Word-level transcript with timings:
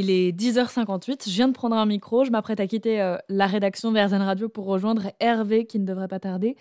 Il 0.00 0.10
est 0.10 0.30
10h58, 0.30 1.28
je 1.28 1.34
viens 1.34 1.48
de 1.48 1.52
prendre 1.52 1.74
un 1.74 1.84
micro, 1.84 2.24
je 2.24 2.30
m'apprête 2.30 2.60
à 2.60 2.68
quitter 2.68 3.02
euh, 3.02 3.16
la 3.28 3.48
rédaction 3.48 3.90
Verzen 3.90 4.22
Radio 4.22 4.48
pour 4.48 4.66
rejoindre 4.66 5.10
Hervé 5.18 5.66
qui 5.66 5.80
ne 5.80 5.84
devrait 5.84 6.06
pas 6.06 6.20
tarder. 6.20 6.54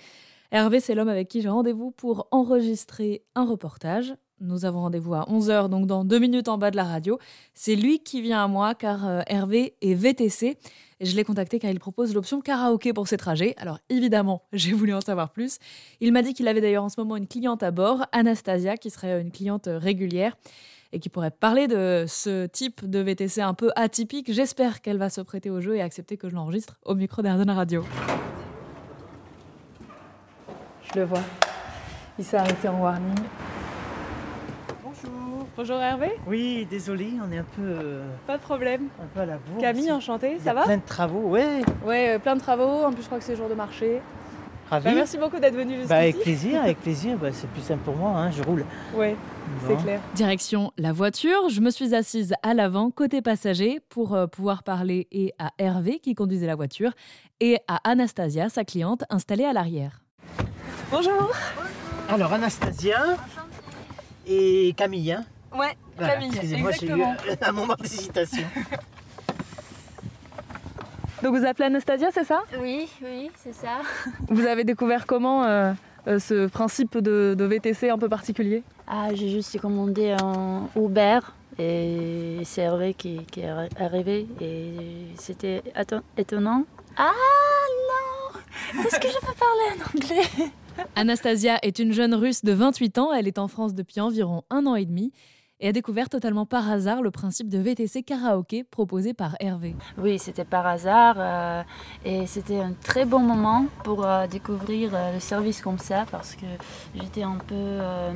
Hervé, 0.49 0.79
c'est 0.79 0.95
l'homme 0.95 1.07
avec 1.07 1.27
qui 1.27 1.43
j'ai 1.43 1.49
rendez-vous 1.49 1.91
pour 1.91 2.27
enregistrer 2.31 3.21
un 3.35 3.45
reportage. 3.45 4.15
Nous 4.39 4.65
avons 4.65 4.79
rendez-vous 4.79 5.13
à 5.13 5.25
11h, 5.29 5.69
donc 5.69 5.85
dans 5.85 6.03
deux 6.03 6.17
minutes 6.17 6.47
en 6.47 6.57
bas 6.57 6.71
de 6.71 6.77
la 6.77 6.83
radio. 6.83 7.19
C'est 7.53 7.75
lui 7.75 7.99
qui 7.99 8.23
vient 8.23 8.43
à 8.43 8.47
moi 8.47 8.73
car 8.73 9.07
euh, 9.07 9.21
Hervé 9.27 9.75
est 9.81 9.93
VTC. 9.93 10.57
Et 10.99 11.05
je 11.05 11.15
l'ai 11.15 11.23
contacté 11.23 11.59
car 11.59 11.69
il 11.69 11.79
propose 11.79 12.15
l'option 12.15 12.41
karaoké 12.41 12.91
pour 12.91 13.07
ses 13.07 13.17
trajets. 13.17 13.53
Alors 13.57 13.77
évidemment, 13.89 14.41
j'ai 14.51 14.73
voulu 14.73 14.95
en 14.95 15.01
savoir 15.01 15.29
plus. 15.29 15.59
Il 16.01 16.11
m'a 16.11 16.23
dit 16.23 16.33
qu'il 16.33 16.47
avait 16.47 16.61
d'ailleurs 16.61 16.85
en 16.85 16.89
ce 16.89 16.99
moment 16.99 17.15
une 17.15 17.27
cliente 17.27 17.61
à 17.61 17.69
bord, 17.69 18.03
Anastasia, 18.13 18.77
qui 18.77 18.89
serait 18.89 19.21
une 19.21 19.31
cliente 19.31 19.69
régulière 19.71 20.35
et 20.93 20.99
qui 20.99 21.09
pourrait 21.09 21.31
parler 21.31 21.67
de 21.67 22.05
ce 22.07 22.45
type 22.47 22.89
de 22.89 22.99
VTC 22.99 23.41
un 23.41 23.53
peu 23.53 23.71
atypique. 23.75 24.31
J'espère 24.31 24.81
qu'elle 24.81 24.97
va 24.97 25.09
se 25.09 25.21
prêter 25.21 25.49
au 25.49 25.61
jeu 25.61 25.75
et 25.75 25.81
accepter 25.81 26.17
que 26.17 26.29
je 26.29 26.35
l'enregistre 26.35 26.77
au 26.85 26.95
micro 26.95 27.21
d'Airzen 27.21 27.49
Radio. 27.49 27.83
Je 30.93 30.99
le 30.99 31.05
vois. 31.05 31.21
Il 32.17 32.25
s'est 32.25 32.37
arrêté 32.37 32.67
en 32.67 32.79
warning. 32.81 33.15
Bonjour. 34.83 35.45
Bonjour 35.55 35.77
Hervé. 35.77 36.11
Oui, 36.27 36.65
désolé, 36.69 37.09
on 37.27 37.31
est 37.31 37.37
un 37.37 37.43
peu, 37.55 37.61
euh, 37.61 38.05
Pas 38.25 38.37
de 38.37 38.41
problème. 38.41 38.87
un 39.01 39.05
peu 39.13 39.19
à 39.21 39.25
la 39.25 39.37
bourre. 39.37 39.61
Camille, 39.61 39.85
Il 39.87 39.91
enchantée, 39.91 40.35
y 40.35 40.39
ça 40.39 40.51
a 40.51 40.53
va 40.53 40.63
Plein 40.63 40.77
de 40.77 40.85
travaux, 40.85 41.29
ouais. 41.29 41.61
Ouais, 41.85 42.15
euh, 42.15 42.19
plein 42.19 42.35
de 42.35 42.41
travaux. 42.41 42.83
En 42.85 42.91
plus, 42.91 43.01
je 43.01 43.07
crois 43.07 43.19
que 43.19 43.23
c'est 43.23 43.35
jour 43.35 43.49
de 43.49 43.53
marché. 43.53 44.01
Ravi. 44.69 44.85
Bah, 44.85 44.91
merci 44.95 45.17
beaucoup 45.17 45.39
d'être 45.39 45.55
venu 45.55 45.71
jusqu'ici. 45.75 45.89
Bah, 45.89 45.97
avec 45.97 46.19
plaisir, 46.21 46.61
avec 46.61 46.79
plaisir. 46.81 47.17
Bah, 47.17 47.29
c'est 47.31 47.49
plus 47.49 47.61
simple 47.61 47.83
pour 47.83 47.95
moi, 47.95 48.11
hein, 48.11 48.31
je 48.31 48.43
roule. 48.43 48.65
Ouais, 48.95 49.15
c'est 49.67 49.77
clair. 49.81 50.01
Direction 50.13 50.71
la 50.77 50.91
voiture, 50.91 51.49
je 51.49 51.61
me 51.61 51.69
suis 51.69 51.95
assise 51.95 52.33
à 52.43 52.53
l'avant, 52.53 52.91
côté 52.91 53.21
passager, 53.21 53.79
pour 53.89 54.13
euh, 54.13 54.27
pouvoir 54.27 54.63
parler 54.63 55.07
et 55.11 55.33
à 55.39 55.51
Hervé 55.57 55.99
qui 55.99 56.15
conduisait 56.15 56.47
la 56.47 56.55
voiture 56.55 56.91
et 57.39 57.59
à 57.67 57.79
Anastasia, 57.89 58.49
sa 58.49 58.65
cliente, 58.65 59.03
installée 59.09 59.45
à 59.45 59.53
l'arrière. 59.53 60.01
Bonjour. 60.91 61.31
Alors, 62.09 62.33
Anastasia 62.33 63.17
et 64.25 64.73
Camille. 64.75 65.13
Hein. 65.13 65.25
Ouais, 65.57 65.77
Voilà, 65.95 66.13
Camille, 66.13 66.29
Excusez-moi, 66.29 66.71
j'ai 66.79 66.87
eu 66.87 67.03
un 67.41 67.51
moment 67.51 67.75
d'hésitation. 67.79 68.43
Donc 71.23 71.35
vous 71.35 71.45
appelez 71.45 71.65
Anastasia, 71.65 72.09
c'est 72.13 72.23
ça? 72.23 72.43
Oui, 72.61 72.87
oui, 73.03 73.31
c'est 73.35 73.53
ça. 73.53 73.79
Vous 74.29 74.45
avez 74.45 74.63
découvert 74.63 75.05
comment 75.07 75.43
euh, 75.45 75.73
euh, 76.07 76.19
ce 76.19 76.47
principe 76.47 76.97
de, 76.99 77.33
de 77.37 77.43
VTC 77.45 77.89
un 77.89 77.97
peu 77.97 78.07
particulier? 78.07 78.63
Ah, 78.87 79.07
j'ai 79.13 79.29
juste 79.29 79.59
commandé 79.59 80.11
un 80.21 80.67
Uber 80.75 81.19
et 81.57 82.37
c'est 82.45 82.61
Hervé 82.61 82.93
qui, 82.93 83.25
qui 83.31 83.41
est 83.41 83.47
arri- 83.49 83.69
arrivé 83.79 84.27
et 84.39 84.73
c'était 85.17 85.63
étonnant. 86.17 86.65
Ah 86.97 87.11
non! 87.89 88.83
Est-ce 88.85 88.99
que 88.99 89.07
je 89.07 89.19
peux 89.19 89.33
parler 89.33 89.81
en 89.81 89.97
anglais? 89.97 90.51
Anastasia 90.95 91.57
est 91.63 91.79
une 91.79 91.91
jeune 91.93 92.13
russe 92.13 92.43
de 92.45 92.51
28 92.53 92.99
ans, 92.99 93.11
elle 93.11 93.27
est 93.27 93.39
en 93.39 93.47
France 93.47 93.73
depuis 93.73 93.99
environ 93.99 94.43
un 94.51 94.67
an 94.67 94.75
et 94.75 94.85
demi 94.85 95.11
et 95.59 95.69
a 95.69 95.71
découvert 95.71 96.09
totalement 96.09 96.45
par 96.45 96.69
hasard 96.69 97.01
le 97.01 97.11
principe 97.11 97.49
de 97.49 97.57
VTC 97.57 98.03
karaoké 98.03 98.63
proposé 98.63 99.13
par 99.13 99.35
Hervé. 99.39 99.75
Oui, 99.97 100.19
c'était 100.19 100.45
par 100.45 100.67
hasard 100.67 101.15
euh, 101.17 101.63
et 102.05 102.27
c'était 102.27 102.59
un 102.59 102.73
très 102.73 103.05
bon 103.05 103.19
moment 103.19 103.65
pour 103.83 104.05
euh, 104.05 104.27
découvrir 104.27 104.91
euh, 104.93 105.13
le 105.13 105.19
service 105.19 105.61
comme 105.61 105.79
ça 105.79 106.05
parce 106.11 106.35
que 106.35 106.45
j'étais 106.95 107.23
un 107.23 107.37
peu, 107.37 107.55
euh, 107.55 108.13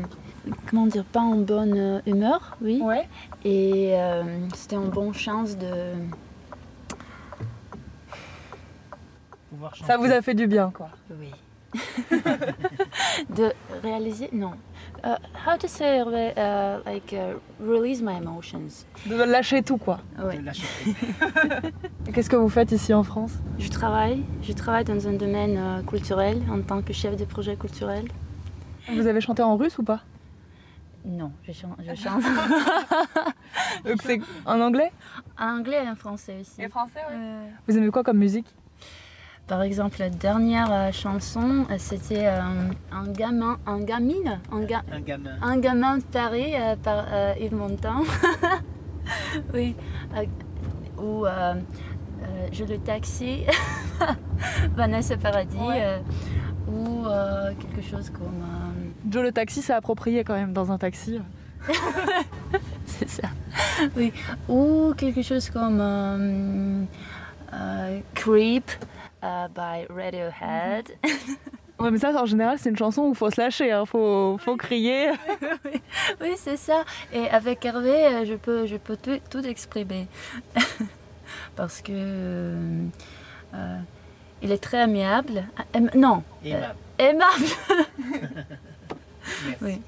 comment 0.70 0.86
dire, 0.88 1.04
pas 1.06 1.22
en 1.22 1.38
bonne 1.38 2.02
humeur, 2.06 2.58
oui. 2.62 2.82
Ouais. 2.84 3.08
Et 3.44 3.94
euh, 3.94 4.24
c'était 4.54 4.76
une 4.76 4.90
bonne 4.90 5.14
chance 5.14 5.58
de. 5.58 5.94
Ça 9.86 9.98
vous 9.98 10.12
a 10.12 10.22
fait 10.22 10.34
du 10.34 10.48
bien, 10.48 10.72
quoi. 10.72 10.90
Oui. 11.20 11.30
de 13.30 13.52
réaliser, 13.84 14.30
non. 14.34 14.54
Uh, 15.04 15.16
how 15.48 15.58
to 15.58 15.68
say, 15.68 15.98
Hervé, 15.98 16.34
uh, 16.38 16.80
like, 16.86 17.14
uh, 17.14 17.38
release 17.60 18.02
my 18.02 18.18
emotions. 18.18 18.86
De 19.08 19.16
lâcher 19.16 19.64
tout, 19.64 19.78
quoi. 19.78 20.00
Oui. 20.24 20.38
De 20.38 20.44
lâcher 20.46 20.68
prise. 20.82 20.96
Qu'est-ce 22.14 22.30
que 22.30 22.36
vous 22.36 22.50
faites 22.50 22.72
ici 22.72 22.94
en 22.94 23.04
France? 23.04 23.34
Je 23.58 23.70
travaille, 23.70 24.24
je 24.44 24.54
travaille 24.54 24.84
dans 24.84 25.08
un 25.08 25.14
domaine 25.14 25.58
euh, 25.58 25.82
culturel 25.84 26.42
en 26.52 26.62
tant 26.62 26.82
que 26.82 26.94
chef 26.94 27.16
de 27.16 27.26
projet 27.26 27.56
culturel. 27.56 28.06
Vous 28.92 29.08
avez 29.08 29.22
chanté 29.22 29.42
en 29.42 29.56
russe 29.56 29.78
ou 29.80 29.84
pas? 29.84 30.02
Non, 31.04 31.32
je 31.44 31.52
chante, 31.52 31.78
je 31.80 31.96
chante 32.00 32.22
Donc 33.86 34.02
c'est 34.04 34.20
en 34.46 34.62
anglais? 34.62 34.92
En 35.40 35.58
anglais 35.60 35.84
et 35.84 35.90
en 35.90 35.96
français 35.96 36.38
aussi. 36.42 36.62
français, 36.70 37.00
Euh, 37.12 37.48
Vous 37.68 37.76
aimez 37.76 37.90
quoi 37.90 38.04
comme 38.04 38.18
musique? 38.20 38.46
Par 39.52 39.64
exemple, 39.64 39.98
la 40.00 40.10
dernière 40.10 40.72
euh, 40.72 40.92
chanson, 40.94 41.66
euh, 41.70 41.76
c'était 41.78 42.26
euh, 42.26 42.40
un 42.90 43.08
gamin, 43.12 43.58
un 43.66 43.82
gamine, 43.82 44.40
un, 44.50 44.62
ga- 44.62 44.82
Un 44.90 45.02
gamin. 45.02 45.32
Un 45.42 45.58
gamin 45.58 45.98
de 45.98 46.04
Paris 46.04 46.54
euh, 46.56 46.78
par 46.82 47.04
euh, 47.12 47.34
Yves 47.38 47.54
Montand. 47.54 48.04
oui. 49.54 49.76
euh, 50.16 50.24
ou 50.98 51.26
euh, 51.26 51.56
euh, 52.24 52.48
Je 52.54 52.64
le 52.64 52.78
taxi, 52.78 53.42
Vanessa 54.78 55.18
Paradis. 55.18 55.58
Ouais. 55.58 55.82
euh, 55.82 55.98
ou 56.72 57.06
euh, 57.06 57.52
quelque 57.60 57.86
chose 57.86 58.10
comme. 58.10 58.28
euh, 58.42 59.10
Joe 59.10 59.22
le 59.24 59.34
taxi, 59.34 59.62
c'est 59.62 59.74
approprié 59.74 60.24
quand 60.24 60.36
même 60.36 60.54
dans 60.54 60.72
un 60.72 60.78
taxi. 60.78 61.20
c'est 62.86 63.10
ça. 63.10 63.28
Oui. 63.98 64.14
Ou 64.48 64.94
quelque 64.96 65.22
chose 65.22 65.50
comme. 65.50 65.80
euh, 65.82 66.84
euh, 67.54 68.00
Creep 68.14 68.72
euh, 69.24 69.48
by 69.50 69.86
Radiohead. 69.90 70.92
Ouais, 71.80 71.90
mais 71.90 71.98
ça, 71.98 72.12
en 72.22 72.28
général, 72.28 72.60
c'est 72.60 72.70
une 72.70 72.78
chanson 72.78 73.02
où 73.06 73.10
il 73.10 73.16
faut 73.16 73.32
se 73.32 73.42
lâcher, 73.42 73.72
hein. 73.72 73.88
faut, 73.88 74.38
faut 74.40 74.56
crier. 74.56 75.10
oui, 76.22 76.34
c'est 76.38 76.56
ça. 76.58 76.84
Et 77.12 77.28
avec 77.28 77.66
Hervé, 77.66 78.06
euh, 78.06 78.24
je 78.26 78.36
peux, 78.36 78.68
je 78.68 78.76
peux 78.78 78.96
tout, 78.96 79.18
tout 79.32 79.44
exprimer. 79.44 80.06
Parce 81.56 81.82
que. 81.82 81.92
euh, 81.92 82.84
euh, 83.56 83.78
il 84.44 84.52
est 84.52 84.62
très 84.62 84.80
amiable. 84.82 85.44
Ah, 85.58 85.64
aim- 85.74 85.90
non, 85.96 86.24
Aimable. 86.46 86.76
aimable. 87.00 87.46
Merci. 89.48 89.58
oui. 89.62 89.82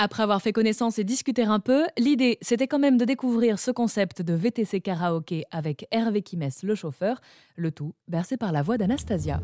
Après 0.00 0.22
avoir 0.22 0.40
fait 0.40 0.52
connaissance 0.52 0.98
et 1.00 1.04
discuté 1.04 1.42
un 1.42 1.58
peu, 1.58 1.84
l'idée, 1.98 2.38
c'était 2.40 2.68
quand 2.68 2.78
même 2.78 2.98
de 2.98 3.04
découvrir 3.04 3.58
ce 3.58 3.72
concept 3.72 4.22
de 4.22 4.32
VTC 4.32 4.80
karaoké 4.80 5.44
avec 5.50 5.88
Hervé 5.90 6.22
Kimès, 6.22 6.62
le 6.62 6.76
chauffeur, 6.76 7.20
le 7.56 7.72
tout 7.72 7.94
bercé 8.06 8.36
par 8.36 8.52
la 8.52 8.62
voix 8.62 8.78
d'Anastasia. 8.78 9.40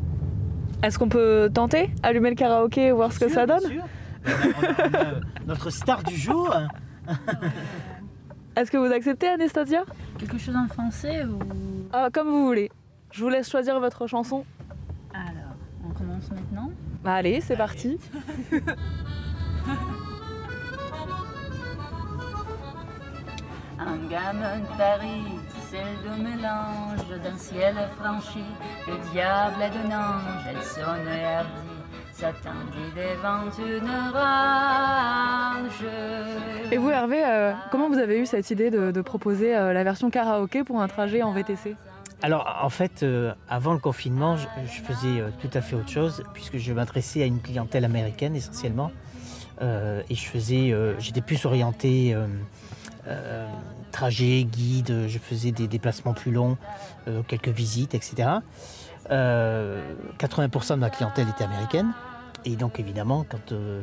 Est-ce 0.81 0.97
qu'on 0.97 1.09
peut 1.09 1.49
tenter 1.53 1.89
Allumer 2.03 2.29
le 2.29 2.35
karaoké 2.35 2.87
et 2.87 2.91
voir 2.93 3.11
ce 3.11 3.19
que 3.19 3.29
ça 3.29 3.45
donne 3.45 3.59
bien 3.67 3.69
sûr. 3.69 3.83
On 4.25 4.31
a- 4.31 4.89
on 4.89 4.93
a, 4.93 5.05
euh, 5.07 5.19
notre 5.45 5.69
star 5.69 6.03
du 6.03 6.15
jour. 6.15 6.55
hein. 6.55 6.67
Est-ce 8.55 8.71
que 8.71 8.77
vous 8.77 8.93
acceptez, 8.93 9.27
Anastasia? 9.27 9.83
Quelque 10.17 10.37
chose 10.37 10.55
en 10.55 10.67
français 10.69 11.25
ou. 11.25 11.37
Ah, 11.91 12.07
Comme 12.13 12.29
vous 12.29 12.45
voulez. 12.45 12.71
Je 13.11 13.21
vous 13.21 13.29
laisse 13.29 13.49
choisir 13.49 13.79
votre 13.81 14.07
chanson. 14.07 14.45
Alors, 15.13 15.55
on 15.85 15.89
commence 15.93 16.31
maintenant. 16.31 16.71
Bah, 17.03 17.15
allez, 17.15 17.41
c'est 17.41 17.57
parti. 17.57 17.97
Un 23.77 23.97
gamin 24.09 24.59
de 24.59 24.77
Paris, 24.77 25.25
c'est 25.69 25.83
le 26.03 26.23
mélange 26.23 27.21
d'un 27.23 27.37
ciel 27.37 27.75
franchi. 27.99 28.43
Le 28.87 28.93
diable 29.11 29.61
est 29.61 29.69
d'un 29.69 29.95
ange, 29.97 30.45
elle 30.49 30.63
sonne 30.63 31.07
hardie, 31.07 31.49
s'attendit 32.13 32.91
devant 32.95 33.51
une 33.59 33.89
orange. 34.15 35.85
Et 36.71 36.77
vous, 36.77 36.89
Hervé, 36.89 37.23
euh, 37.25 37.53
comment 37.71 37.89
vous 37.89 37.97
avez 37.97 38.19
eu 38.19 38.25
cette 38.25 38.49
idée 38.49 38.71
de, 38.71 38.91
de 38.91 39.01
proposer 39.01 39.55
euh, 39.55 39.73
la 39.73 39.83
version 39.83 40.09
karaoké 40.09 40.63
pour 40.63 40.81
un 40.81 40.87
trajet 40.87 41.21
en 41.21 41.33
VTC 41.33 41.75
Alors, 42.21 42.59
en 42.63 42.69
fait, 42.69 43.03
euh, 43.03 43.33
avant 43.49 43.73
le 43.73 43.79
confinement, 43.79 44.37
je, 44.37 44.47
je 44.67 44.81
faisais 44.81 45.19
euh, 45.19 45.29
tout 45.41 45.49
à 45.53 45.59
fait 45.61 45.75
autre 45.75 45.89
chose, 45.89 46.23
puisque 46.33 46.57
je 46.57 46.71
m'adressais 46.71 47.23
à 47.23 47.25
une 47.25 47.41
clientèle 47.41 47.83
américaine 47.83 48.35
essentiellement. 48.37 48.91
Euh, 49.61 50.01
et 50.09 50.15
je 50.15 50.25
faisais, 50.25 50.71
euh, 50.71 50.97
j'étais 50.99 51.21
plus 51.21 51.45
orienté 51.45 52.15
euh, 53.07 53.11
euh, 53.11 53.47
trajet, 53.91 54.43
guide, 54.43 55.05
je 55.07 55.19
faisais 55.19 55.51
des 55.51 55.67
déplacements 55.67 56.13
plus 56.13 56.31
longs, 56.31 56.57
euh, 57.07 57.21
quelques 57.27 57.49
visites, 57.49 57.93
etc. 57.95 58.29
Euh, 59.11 59.81
80% 60.19 60.71
de 60.71 60.75
ma 60.79 60.89
clientèle 60.89 61.27
était 61.29 61.43
américaine. 61.43 61.91
Et 62.45 62.55
donc, 62.55 62.79
évidemment, 62.79 63.25
quand 63.29 63.51
euh, 63.51 63.81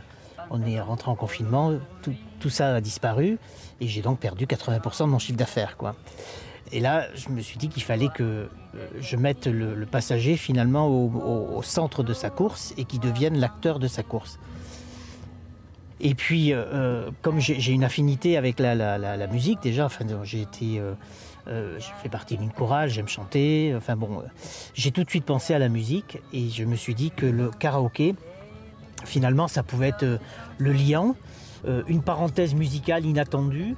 on 0.51 0.63
est 0.63 0.81
rentré 0.81 1.11
en 1.11 1.15
confinement, 1.15 1.73
tout, 2.41 2.51
ça 2.51 2.75
a 2.75 2.81
disparu. 2.81 3.39
Et 3.81 3.89
j'ai 3.89 4.03
donc 4.03 4.19
perdu 4.19 4.47
80% 4.47 5.01
de 5.05 5.09
mon 5.11 5.19
chiffre 5.19 5.39
d'affaires. 5.39 5.77
quoi. 5.77 5.95
Et 6.73 6.81
là, 6.81 7.07
je 7.15 7.29
me 7.29 7.41
suis 7.41 7.59
dit 7.59 7.69
qu'il 7.69 7.83
fallait 7.83 8.09
que 8.09 8.23
euh, 8.23 8.49
je 9.01 9.17
mette 9.17 9.47
le, 9.47 9.85
passager 9.87 10.37
finalement 10.37 10.87
au, 10.87 11.09
au- 11.11 11.57
au 11.59 11.63
centre 11.63 12.03
de 12.03 12.13
sa 12.15 12.31
course 12.31 12.73
et 12.77 12.85
qu'il 12.85 13.01
devienne 13.01 13.39
l'acteur 13.39 13.79
de 13.79 13.89
sa 13.89 14.03
course. 14.03 14.39
Et 16.03 16.15
puis, 16.15 16.53
comme 17.23 17.39
j'ai 17.39 17.73
une 17.73 17.85
affinité 17.85 18.37
avec 18.37 18.59
la, 18.59 19.27
musique 19.29 19.63
déjà, 19.63 19.87
enfin, 19.87 20.05
j'ai 20.25 20.43
été, 20.43 20.83
je 21.47 21.87
fais 22.03 22.09
partie 22.09 22.37
d'une 22.37 22.51
chorale, 22.51 22.89
j'aime 22.89 23.09
chanter. 23.09 23.73
Enfin 23.77 23.97
bon, 23.97 24.23
j'ai 24.75 24.91
tout 24.91 25.05
de 25.05 25.09
suite 25.09 25.25
pensé 25.25 25.55
à 25.55 25.61
la 25.61 25.69
musique 25.69 26.19
et 26.33 26.51
je 26.51 26.65
me 26.65 26.75
suis 26.75 26.95
dit 26.95 27.13
que 27.13 27.27
le 27.27 27.51
karaoké, 27.51 28.17
finalement, 29.05 29.47
ça 29.47 29.63
pouvait 29.63 29.91
être 29.91 30.19
le 30.59 30.73
lien, 30.73 31.15
une 31.87 32.03
parenthèse 32.03 32.55
musicale 32.55 33.07
inattendue 33.07 33.77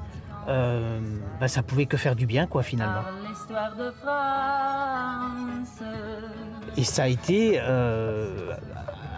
euh, 0.49 1.01
bah, 1.41 1.49
ça 1.49 1.63
pouvait 1.63 1.87
que 1.87 1.97
faire 1.97 2.17
du 2.17 2.27
bien, 2.27 2.47
quoi, 2.47 2.63
finalement. 2.63 3.03
Et 6.77 6.85
ça 6.85 7.05
a 7.05 7.09
été 7.09 7.59
euh, 7.61 8.53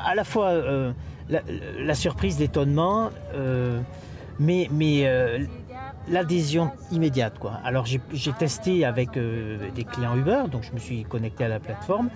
à 0.04 0.14
la 0.14 0.24
fois 0.24 0.52
euh, 1.32 1.38
la, 1.78 1.94
surprise, 1.94 2.38
l'étonnement, 2.38 3.11
mais, 4.38 4.69
mais 4.70 5.08
l'adhésion 6.08 6.70
immédiate. 6.90 7.38
Quoi. 7.38 7.52
Alors 7.64 7.87
j'ai 7.87 8.32
testé 8.38 8.84
avec 8.84 9.11
des 9.12 9.84
clients 9.84 10.17
Uber, 10.17 10.44
donc 10.50 10.62
je 10.62 10.73
me 10.73 10.78
suis 10.78 11.05
connecté 11.05 11.44
à 11.44 11.49
la 11.49 11.61
plateforme. 11.61 12.11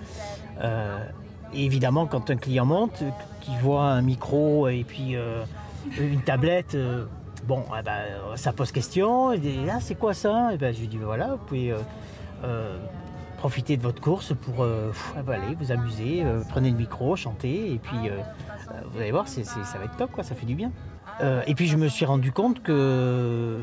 évidemment, 1.53 2.05
quand 2.05 2.29
un 2.29 2.37
client 2.37 2.65
monte, 2.65 3.03
qui 3.41 3.51
voit 3.61 3.85
un 3.85 4.01
micro 4.01 4.67
et 4.67 4.83
puis 4.83 5.15
une 5.99 6.21
tablette, 6.21 6.77
Bon, 7.47 7.63
eh 7.77 7.81
ben, 7.81 8.03
ça 8.35 8.53
pose 8.53 8.71
question. 8.71 9.31
Ah, 9.31 9.79
c'est 9.79 9.95
quoi 9.95 10.13
ça? 10.13 10.49
Et 10.51 10.55
eh 10.55 10.57
ben, 10.57 10.73
je 10.73 10.79
lui 10.79 10.87
dis, 10.87 10.97
voilà, 10.97 11.29
vous 11.31 11.45
pouvez 11.45 11.73
euh, 12.43 12.77
euh, 13.41 13.47
profiter 13.47 13.77
de 13.77 13.81
votre 13.81 14.01
course 14.01 14.33
pour 14.33 14.63
euh, 14.63 14.91
aller 15.27 15.55
vous 15.59 15.71
amuser, 15.71 16.23
prenez 16.49 16.69
le 16.69 16.77
micro, 16.77 17.15
chantez, 17.15 17.73
et 17.73 17.79
puis 17.79 17.97
vous 18.91 18.99
allez 18.99 19.11
voir, 19.11 19.27
ça 19.27 19.41
va 19.77 19.85
être 19.85 19.97
top, 19.97 20.11
ça 20.21 20.35
fait 20.35 20.45
du 20.45 20.55
bien. 20.55 20.71
et 21.47 21.55
puis 21.55 21.67
je 21.67 21.77
me 21.77 21.87
suis 21.87 22.05
rendu 22.05 22.31
compte 22.31 22.61
que 22.61 23.59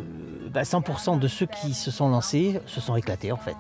100% 0.52 1.12
bah, 1.12 1.16
de 1.18 1.28
ceux 1.28 1.46
qui 1.46 1.74
se 1.74 1.90
sont 1.90 2.08
lancés 2.08 2.60
se 2.66 2.80
sont 2.80 2.96
éclatés 2.96 3.32
en 3.32 3.36
fait, 3.36 3.56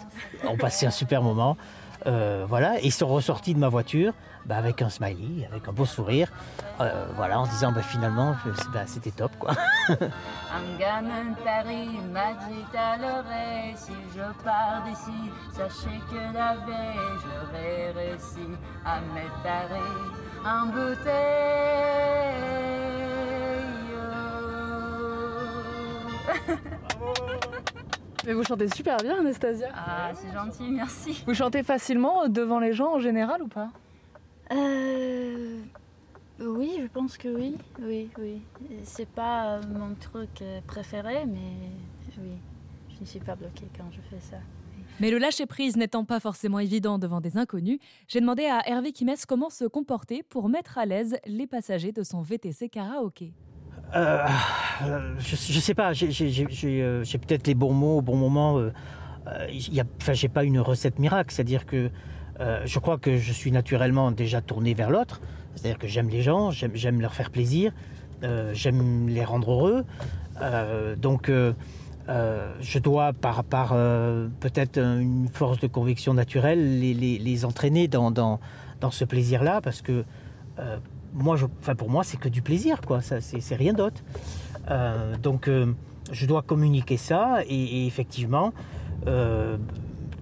ont 0.48 0.56
passé 0.56 0.86
un 0.86 0.90
super 0.90 1.22
moment. 1.22 1.56
Voilà, 2.04 2.80
et 2.80 2.86
ils 2.86 2.92
sont 2.92 3.08
ressortis 3.08 3.54
de 3.54 3.58
ma 3.58 3.68
voiture 3.68 4.12
bah, 4.48 4.56
avec 4.56 4.80
un 4.80 4.88
smiley, 4.88 5.46
avec 5.46 5.68
un 5.68 5.72
beau 5.72 5.84
sourire, 5.84 6.32
euh, 6.80 7.06
voilà, 7.16 7.38
en 7.38 7.46
disant 7.46 7.70
bah, 7.70 7.82
finalement 7.82 8.34
bah, 8.72 8.84
c'était 8.86 9.10
top 9.10 9.32
quoi. 9.38 9.52
un 9.88 10.78
gamin 10.78 11.32
de 11.32 11.36
Paris 11.44 12.00
m'a 12.10 12.32
dit 12.48 12.64
à 12.76 12.96
l'oreille 12.96 13.74
si 13.76 13.92
je 14.14 14.22
pars 14.42 14.82
d'ici, 14.86 15.30
sachez 15.52 16.00
que 16.10 16.32
la 16.32 16.54
veille 16.64 17.18
j'aurais 17.22 17.90
réussi 17.92 18.48
à 18.86 19.00
m'étarer 19.00 19.80
en 20.46 20.66
bouteille. 20.66 21.08
Mais 28.26 28.32
vous 28.32 28.42
chantez 28.42 28.68
super 28.68 28.96
bien, 28.98 29.20
Anastasia. 29.20 29.68
Ah, 29.74 30.10
c'est 30.14 30.32
gentil, 30.32 30.70
merci. 30.70 31.22
Vous 31.26 31.34
chantez 31.34 31.62
facilement 31.62 32.28
devant 32.28 32.58
les 32.58 32.72
gens 32.72 32.94
en 32.94 32.98
général 32.98 33.42
ou 33.42 33.48
pas? 33.48 33.70
Euh, 34.52 35.60
oui, 36.40 36.78
je 36.80 36.86
pense 36.86 37.16
que 37.16 37.28
oui. 37.28 37.56
Oui, 37.80 38.10
oui. 38.18 38.42
C'est 38.84 39.08
pas 39.08 39.60
mon 39.62 39.94
truc 39.94 40.42
euh, 40.42 40.60
préféré, 40.66 41.26
mais 41.26 41.70
oui, 42.18 42.36
je 42.94 43.00
ne 43.00 43.06
suis 43.06 43.20
pas 43.20 43.36
bloquée 43.36 43.68
quand 43.76 43.90
je 43.90 44.00
fais 44.10 44.20
ça. 44.20 44.38
Mais 45.00 45.10
le 45.10 45.18
lâcher-prise 45.18 45.76
n'étant 45.76 46.04
pas 46.04 46.18
forcément 46.18 46.58
évident 46.58 46.98
devant 46.98 47.20
des 47.20 47.36
inconnus, 47.36 47.78
j'ai 48.08 48.20
demandé 48.20 48.46
à 48.46 48.68
Hervé 48.68 48.90
Kimès 48.90 49.26
comment 49.26 49.48
se 49.48 49.64
comporter 49.64 50.24
pour 50.24 50.48
mettre 50.48 50.76
à 50.76 50.86
l'aise 50.86 51.16
les 51.24 51.46
passagers 51.46 51.92
de 51.92 52.02
son 52.02 52.22
VTC 52.22 52.68
karaoké. 52.68 53.32
Euh, 53.96 54.26
je, 55.18 55.54
ne 55.54 55.60
sais 55.60 55.74
pas, 55.74 55.92
j'ai 55.92 57.18
peut-être 57.18 57.46
les 57.46 57.54
bons 57.54 57.72
mots 57.72 57.98
au 57.98 58.02
bon 58.02 58.16
moment. 58.16 58.58
Euh, 58.58 58.70
j'ai 59.50 60.28
pas 60.28 60.44
une 60.44 60.60
recette 60.60 60.98
miracle, 60.98 61.32
c'est-à-dire 61.32 61.66
que 61.66 61.90
euh, 62.40 62.62
je 62.64 62.78
crois 62.78 62.98
que 62.98 63.16
je 63.16 63.32
suis 63.32 63.50
naturellement 63.50 64.12
déjà 64.12 64.40
tourné 64.40 64.74
vers 64.74 64.90
l'autre, 64.90 65.20
c'est-à-dire 65.54 65.78
que 65.78 65.88
j'aime 65.88 66.08
les 66.08 66.22
gens, 66.22 66.50
j'aime 66.50 67.00
leur 67.00 67.14
faire 67.14 67.30
plaisir, 67.30 67.72
euh, 68.22 68.52
j'aime 68.54 69.08
les 69.08 69.24
rendre 69.24 69.52
heureux. 69.52 69.84
Euh, 70.40 70.94
donc 70.94 71.30
je 71.30 72.78
dois, 72.78 73.12
par, 73.12 73.44
par 73.44 73.70
peut-être 74.40 74.78
une 74.78 75.28
force 75.32 75.58
de 75.58 75.66
conviction 75.66 76.14
naturelle, 76.14 76.78
les, 76.80 77.44
entraîner 77.44 77.88
dans, 77.88 78.10
dans, 78.10 78.40
ce 78.90 79.04
plaisir-là, 79.04 79.60
parce 79.60 79.82
que 79.82 80.04
moi, 81.12 81.36
pour 81.76 81.90
moi, 81.90 82.04
c'est 82.04 82.18
que 82.18 82.28
du 82.28 82.42
plaisir, 82.42 82.80
quoi. 82.80 83.00
c'est 83.00 83.56
rien 83.56 83.72
d'autre. 83.72 84.02
donc 85.22 85.50
je 86.10 86.26
dois 86.26 86.42
communiquer 86.42 86.96
ça, 86.96 87.38
et, 87.46 87.86
effectivement, 87.86 88.52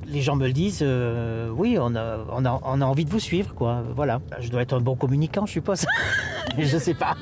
les 0.06 0.22
gens 0.22 0.36
me 0.36 0.46
le 0.46 0.52
disent, 0.52 0.80
euh, 0.82 1.50
oui, 1.50 1.76
on 1.80 1.94
a, 1.94 2.18
on, 2.30 2.44
a, 2.44 2.60
on 2.62 2.80
a 2.80 2.84
envie 2.84 3.04
de 3.04 3.10
vous 3.10 3.20
suivre, 3.20 3.54
quoi. 3.54 3.82
Voilà. 3.94 4.20
Je 4.40 4.48
dois 4.48 4.62
être 4.62 4.74
un 4.74 4.80
bon 4.80 4.94
communicant, 4.94 5.46
je 5.46 5.52
suppose. 5.52 5.86
je 6.58 6.78
sais 6.78 6.94
pas. 6.94 7.16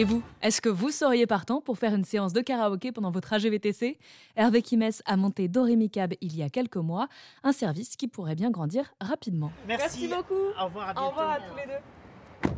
Et 0.00 0.04
vous, 0.04 0.22
est-ce 0.40 0.62
que 0.62 0.70
vous 0.70 0.88
seriez 0.88 1.26
partant 1.26 1.60
pour 1.60 1.76
faire 1.76 1.94
une 1.94 2.06
séance 2.06 2.32
de 2.32 2.40
karaoké 2.40 2.90
pendant 2.90 3.10
votre 3.10 3.28
trajet 3.28 3.50
VTC 3.50 3.98
Hervé 4.34 4.62
Kimès 4.62 5.02
a 5.04 5.18
monté 5.18 5.46
Dorémicab 5.46 6.14
il 6.22 6.34
y 6.34 6.42
a 6.42 6.48
quelques 6.48 6.76
mois, 6.76 7.06
un 7.44 7.52
service 7.52 7.96
qui 7.96 8.08
pourrait 8.08 8.34
bien 8.34 8.50
grandir 8.50 8.94
rapidement. 8.98 9.52
Merci, 9.68 10.08
beaucoup. 10.08 10.32
Au 10.58 10.64
revoir 10.64 10.96
à, 10.96 11.02
Au 11.02 11.08
revoir 11.10 11.30
à 11.32 11.36
tous 11.40 11.54
les 11.54 11.66
deux. 11.66 12.50